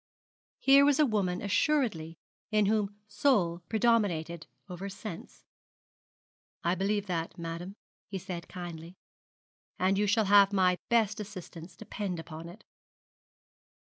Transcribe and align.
Here 0.57 0.83
was 0.83 0.97
a 0.99 1.05
woman 1.05 1.43
assuredly 1.43 2.17
in 2.49 2.65
whom 2.65 2.95
soul 3.07 3.61
predominated 3.69 4.47
over 4.67 4.89
sense. 4.89 5.43
'I 6.63 6.73
believe 6.73 7.05
that, 7.05 7.37
madam,' 7.37 7.75
he 8.07 8.17
said, 8.17 8.49
kindly; 8.49 8.95
'and 9.77 9.99
you 9.99 10.07
shall 10.07 10.25
have 10.25 10.51
my 10.51 10.79
best 10.89 11.19
assistance, 11.19 11.75
depend 11.75 12.19
upon 12.19 12.49
it.' 12.49 12.63